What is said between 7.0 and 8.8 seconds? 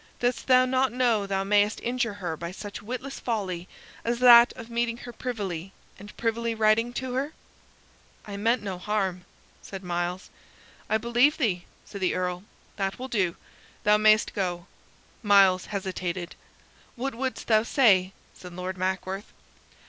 her?" "I meant no